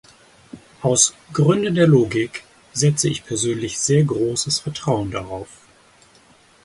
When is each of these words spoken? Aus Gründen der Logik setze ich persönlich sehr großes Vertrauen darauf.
Aus 0.81 1.13
Gründen 1.31 1.75
der 1.75 1.85
Logik 1.85 2.43
setze 2.73 3.07
ich 3.07 3.23
persönlich 3.23 3.77
sehr 3.79 4.03
großes 4.03 4.57
Vertrauen 4.57 5.11
darauf. 5.11 5.47